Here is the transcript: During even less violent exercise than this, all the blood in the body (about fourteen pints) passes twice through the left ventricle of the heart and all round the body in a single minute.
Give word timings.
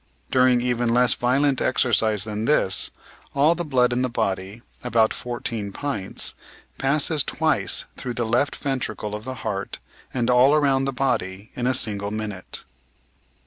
During 0.31 0.61
even 0.61 0.89
less 0.89 1.13
violent 1.13 1.61
exercise 1.61 2.23
than 2.23 2.45
this, 2.45 2.89
all 3.35 3.53
the 3.53 3.63
blood 3.63 3.93
in 3.93 4.01
the 4.01 4.09
body 4.09 4.63
(about 4.83 5.13
fourteen 5.13 5.71
pints) 5.71 6.33
passes 6.79 7.23
twice 7.23 7.85
through 7.97 8.15
the 8.15 8.25
left 8.25 8.55
ventricle 8.55 9.13
of 9.13 9.25
the 9.25 9.35
heart 9.45 9.77
and 10.11 10.27
all 10.27 10.57
round 10.59 10.87
the 10.87 10.91
body 10.91 11.51
in 11.53 11.67
a 11.67 11.75
single 11.75 12.09
minute. 12.09 12.63